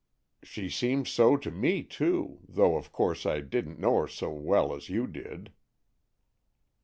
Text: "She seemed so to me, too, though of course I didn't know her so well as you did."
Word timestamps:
"She 0.41 0.67
seemed 0.67 1.07
so 1.07 1.37
to 1.37 1.51
me, 1.51 1.83
too, 1.83 2.39
though 2.49 2.75
of 2.75 2.91
course 2.91 3.23
I 3.27 3.39
didn't 3.39 3.77
know 3.77 3.97
her 3.99 4.07
so 4.07 4.31
well 4.31 4.73
as 4.73 4.89
you 4.89 5.05
did." 5.05 5.51